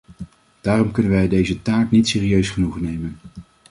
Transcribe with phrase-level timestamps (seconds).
[0.61, 3.17] Daarom kunnen wij deze taak niet serieus genoeg nemen.